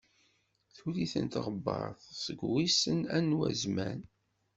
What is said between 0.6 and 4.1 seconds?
Tuli-ten tɣebbart seg wissen anwa zzman.